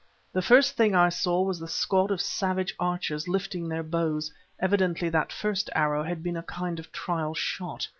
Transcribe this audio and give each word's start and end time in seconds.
The 0.33 0.41
first 0.41 0.75
thing 0.75 0.95
I 0.95 1.09
saw 1.09 1.43
was 1.43 1.59
the 1.59 1.67
squad 1.67 2.09
of 2.09 2.21
savage 2.21 2.73
archers 2.79 3.27
lifting 3.27 3.69
their 3.69 3.83
bows 3.83 4.33
evidently 4.59 5.09
that 5.09 5.31
first 5.31 5.69
arrow 5.75 6.01
had 6.01 6.23
been 6.23 6.37
a 6.37 6.41
kind 6.41 6.79
of 6.79 6.91
trial 6.91 7.35
shot. 7.35 7.87